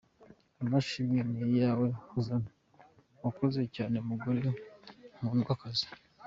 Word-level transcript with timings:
Amashimwe 0.63 1.19
ni 1.29 1.39
ayawe 1.47 1.87
Housnat, 2.07 2.45
wakoze 3.23 3.61
cyane 3.75 3.95
mugore 4.07 4.43
nkundwakaza. 5.17 5.87